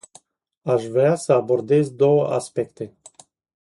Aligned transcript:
Aș 0.63 0.85
vrea 0.85 1.15
să 1.15 1.33
abordez 1.33 1.91
două 1.93 2.27
aspecte. 2.27 2.93